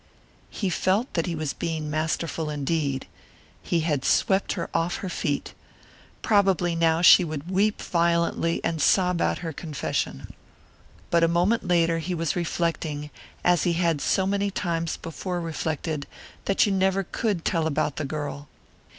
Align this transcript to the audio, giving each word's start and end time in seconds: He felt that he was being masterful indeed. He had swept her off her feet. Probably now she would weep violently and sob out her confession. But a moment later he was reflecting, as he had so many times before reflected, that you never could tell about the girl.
He 0.49 0.71
felt 0.71 1.13
that 1.13 1.27
he 1.27 1.35
was 1.35 1.53
being 1.53 1.87
masterful 1.87 2.49
indeed. 2.49 3.05
He 3.61 3.81
had 3.81 4.03
swept 4.03 4.53
her 4.53 4.67
off 4.73 4.95
her 5.05 5.09
feet. 5.09 5.53
Probably 6.23 6.73
now 6.73 7.03
she 7.03 7.23
would 7.23 7.51
weep 7.51 7.79
violently 7.79 8.59
and 8.63 8.81
sob 8.81 9.21
out 9.21 9.37
her 9.45 9.53
confession. 9.53 10.33
But 11.11 11.23
a 11.23 11.27
moment 11.27 11.67
later 11.67 11.99
he 11.99 12.15
was 12.15 12.35
reflecting, 12.35 13.11
as 13.43 13.61
he 13.61 13.73
had 13.73 14.01
so 14.01 14.25
many 14.25 14.49
times 14.49 14.97
before 14.97 15.39
reflected, 15.39 16.07
that 16.45 16.65
you 16.65 16.71
never 16.71 17.03
could 17.03 17.45
tell 17.45 17.67
about 17.67 17.97
the 17.97 18.03
girl. 18.05 18.47